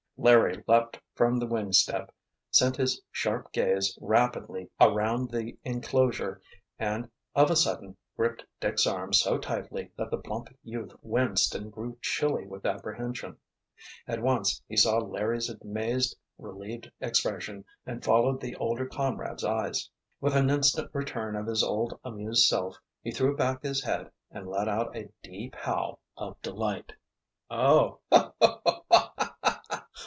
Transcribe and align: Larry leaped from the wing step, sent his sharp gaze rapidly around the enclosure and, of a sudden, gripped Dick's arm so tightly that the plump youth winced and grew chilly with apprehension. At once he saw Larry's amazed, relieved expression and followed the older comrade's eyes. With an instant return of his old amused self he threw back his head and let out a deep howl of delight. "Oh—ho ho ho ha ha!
Larry 0.23 0.63
leaped 0.67 0.99
from 1.15 1.37
the 1.39 1.47
wing 1.47 1.71
step, 1.73 2.13
sent 2.51 2.75
his 2.77 3.01
sharp 3.11 3.51
gaze 3.51 3.97
rapidly 3.99 4.69
around 4.79 5.31
the 5.31 5.57
enclosure 5.63 6.39
and, 6.77 7.09
of 7.33 7.49
a 7.49 7.55
sudden, 7.55 7.97
gripped 8.15 8.45
Dick's 8.59 8.85
arm 8.85 9.13
so 9.13 9.39
tightly 9.39 9.91
that 9.97 10.11
the 10.11 10.19
plump 10.19 10.49
youth 10.63 10.91
winced 11.01 11.55
and 11.55 11.71
grew 11.73 11.97
chilly 12.01 12.45
with 12.45 12.67
apprehension. 12.67 13.37
At 14.07 14.21
once 14.21 14.61
he 14.67 14.77
saw 14.77 14.99
Larry's 14.99 15.49
amazed, 15.49 16.15
relieved 16.37 16.91
expression 16.99 17.65
and 17.87 18.03
followed 18.03 18.41
the 18.41 18.55
older 18.57 18.85
comrade's 18.85 19.43
eyes. 19.43 19.89
With 20.19 20.35
an 20.35 20.51
instant 20.51 20.91
return 20.93 21.35
of 21.35 21.47
his 21.47 21.63
old 21.63 21.99
amused 22.03 22.45
self 22.45 22.77
he 23.01 23.09
threw 23.09 23.35
back 23.35 23.63
his 23.63 23.83
head 23.83 24.11
and 24.29 24.47
let 24.47 24.67
out 24.67 24.95
a 24.95 25.09
deep 25.23 25.55
howl 25.55 25.99
of 26.15 26.39
delight. 26.43 26.93
"Oh—ho 27.49 28.35
ho 28.39 28.61
ho 28.63 28.83
ha 28.91 29.13
ha! 29.17 29.17